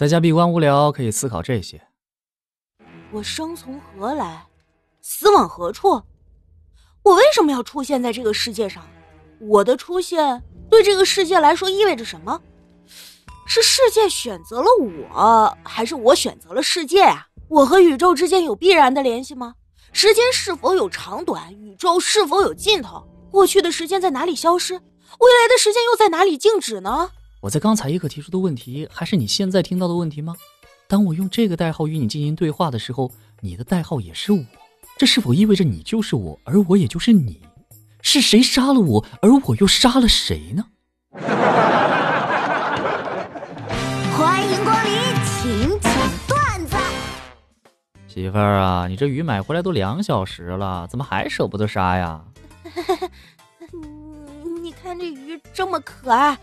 [0.00, 1.78] 在家闭关无聊，可以思考这些。
[3.12, 4.46] 我生从何来，
[5.02, 6.02] 死往何处？
[7.02, 8.82] 我为什么要出现在这个世界上？
[9.40, 12.40] 我的出现对这个世界来说意味着什么？
[13.46, 17.26] 是世界选择了我，还是我选择了世界啊？
[17.48, 19.54] 我和宇宙之间有必然的联系吗？
[19.92, 21.52] 时间是否有长短？
[21.52, 23.06] 宇宙是否有尽头？
[23.30, 24.72] 过去的时间在哪里消失？
[24.72, 24.80] 未
[25.42, 27.10] 来的时间又在哪里静止呢？
[27.42, 30.36] 我在刚才一刻提出的问题，还是你现在听到的问题吗？
[30.86, 34.44] 当我用这个代号与你进行对话的时候，你的代号也是我，
[34.98, 37.40] 这是否意味着你就是我，而我也就是你？
[38.02, 40.66] 是谁杀了我，而我又杀了谁呢？
[44.12, 44.92] 欢迎光临，
[45.24, 45.92] 请讲
[46.28, 46.76] 段子。
[48.06, 52.22] 媳妇儿啊，你这鱼买回来都两小时了，怎么还舍不得杀呀？
[54.62, 56.38] 你看这鱼这么可爱，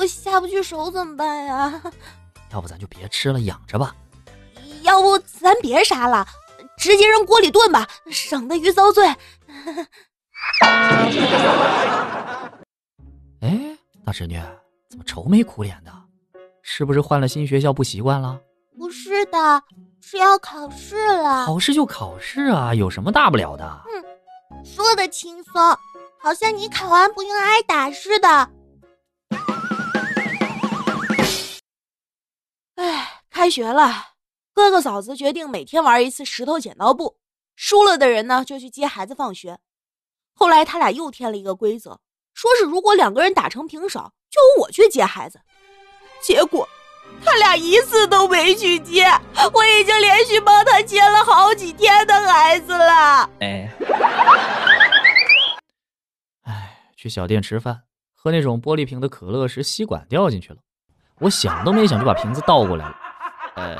[0.00, 1.82] 我我下不去手怎么办呀？
[2.52, 3.94] 要不咱就别吃了，养着吧。
[4.82, 6.26] 要不咱别杀了，
[6.78, 9.06] 直接扔锅里炖吧，省得鱼遭罪。
[13.42, 14.40] 哎，大侄女，
[14.88, 15.92] 怎么愁眉苦脸的？
[16.62, 18.40] 是不是换了新学校不习惯了？
[18.78, 19.62] 不是的，
[20.00, 21.44] 是要考试了。
[21.44, 23.82] 考试就考试啊，有什么大不了的？
[23.92, 25.52] 嗯，说的轻松，
[26.18, 28.48] 好像你考完不用挨打似的。
[33.40, 34.08] 开学了，
[34.52, 37.16] 哥哥嫂子决定每天玩一次石头剪刀布，
[37.56, 39.58] 输了的人呢就去接孩子放学。
[40.34, 41.98] 后来他俩又添了一个规则，
[42.34, 45.40] 说是如果两个人打成平手，就由我去接孩子。
[46.20, 46.68] 结果
[47.24, 49.06] 他俩一次都没去接，
[49.54, 53.30] 我已经连续帮他接了好几天的孩子了。
[53.40, 53.70] 哎，
[56.42, 60.58] 哎，去小店吃饭，喝那种玻璃瓶的可乐时，吸管掉进去了，
[61.20, 62.94] 我想都没想就把瓶子倒过来了。
[63.54, 63.76] 呃，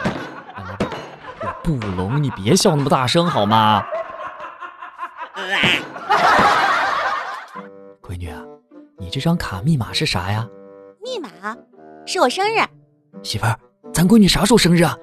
[1.43, 3.85] 我不聋，你别笑那么大声好吗？
[8.03, 8.43] 闺女啊，
[8.99, 10.47] 你这张卡密码是啥呀？
[11.01, 11.29] 密码
[12.07, 12.59] 是我生日。
[13.23, 13.59] 媳妇儿，
[13.93, 14.97] 咱闺女啥时候生日啊？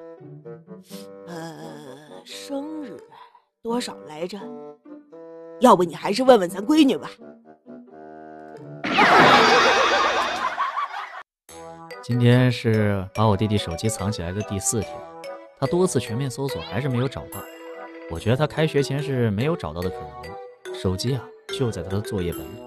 [1.26, 2.96] 呃，生日
[3.62, 4.38] 多少来着？
[5.60, 7.08] 要不你还是问问咱闺女吧。
[12.08, 14.90] 今天是把我弟弟手机藏起来的第四天，
[15.60, 17.38] 他多次全面搜索还是没有找到。
[18.10, 22.62] 我觉得他开学前是没有找到的可能，手机啊就在他的作业本里。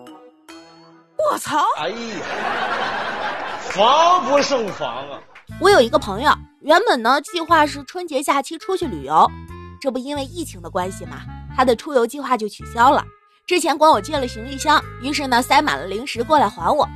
[1.17, 1.57] 我操！
[1.79, 5.19] 哎呀，防不胜防啊！
[5.59, 9.27] 我有一个朋友，原本呢计划是春节假期出去旅游，
[9.81, 11.23] 这不因为疫情的关系嘛，
[11.57, 13.03] 他的出游计划就取消了。
[13.47, 16.87] 之前管我借了行李箱，于是呢塞满了零食过来还我。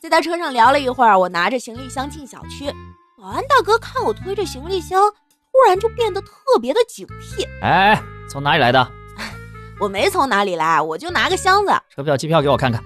[0.00, 2.72] 在他车上聊了一会儿，我拿着行李箱进小区，
[3.18, 7.46] 保安大哥看我推着行李箱，突然就变得特别的警惕。
[7.60, 8.90] 哎，从哪里来的？
[9.78, 11.72] 我没从哪里来，我就拿个箱子。
[11.94, 12.82] 车票、机票给我看看。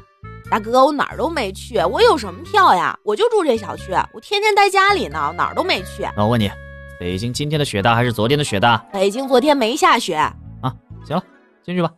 [0.51, 2.99] 大哥，我哪儿都没去，我有什么票呀？
[3.05, 6.03] 我就住这小区，我天天待家里呢，哪儿都没去。
[6.17, 6.51] 那我问你，
[6.99, 8.77] 北京今天的雪大还是昨天的雪大？
[8.93, 10.17] 北京昨天没下雪。
[10.17, 10.75] 啊，
[11.07, 11.23] 行了，
[11.63, 11.89] 进去吧。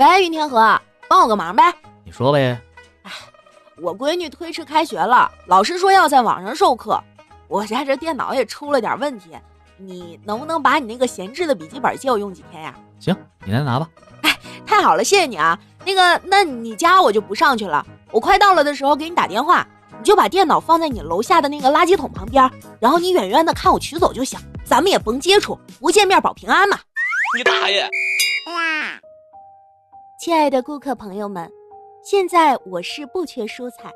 [0.00, 0.80] 喂，云天河，
[1.10, 1.62] 帮我个忙呗。
[2.06, 2.58] 你说呗。
[3.02, 3.12] 哎，
[3.82, 6.98] 我闺女推迟开学了，老师说要在网上授课，
[7.48, 9.36] 我家这电脑也出了点问题，
[9.76, 12.74] 你能不能把你那个闲置的笔记本借我用几天呀？
[12.98, 13.86] 行，你来拿吧。
[14.22, 14.34] 哎，
[14.64, 15.58] 太好了，谢谢你啊。
[15.84, 19.66] 那个，那你家我就不上去了，我快到了的时候给你打电话，
[19.98, 22.50] 你就把电脑放在你楼下的那个垃圾桶旁边，
[22.80, 26.78] 然后你远远的看我取走就行，咱们也甭接触，不见面保平安嘛。
[27.36, 27.86] 你大爷！
[30.20, 31.50] 亲爱的顾客朋友们，
[32.02, 33.90] 现在我是不缺蔬菜，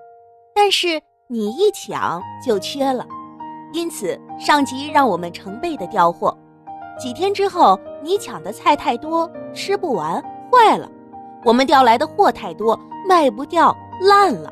[0.55, 3.07] 但是你一抢就缺了，
[3.75, 6.35] 因此上级让我们成倍的调货。
[6.99, 10.15] 几天之后，你抢的菜太多，吃不完
[10.51, 10.89] 坏了；
[11.45, 12.75] 我们调来的货太多，
[13.07, 14.51] 卖不掉烂了。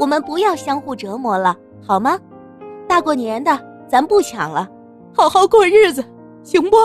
[0.00, 2.18] 我们不要相互折磨了，好吗？
[2.88, 4.68] 大过年的，咱不抢了，
[5.14, 6.04] 好好过日子，
[6.42, 6.76] 行不？